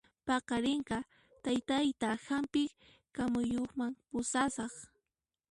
[0.27, 0.97] Paqarinqa
[1.43, 2.63] taytaytan hampi
[3.15, 4.73] kamayuqman pusasaq